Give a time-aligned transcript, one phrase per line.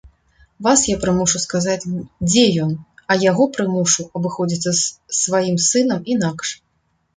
[0.67, 1.89] Вас я прымушу сказаць,
[2.31, 2.73] дзе ён,
[3.11, 6.47] а яго прымушу абыходзіцца з сваім сынам інакш.